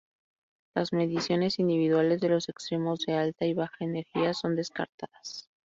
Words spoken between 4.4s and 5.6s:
descartadas.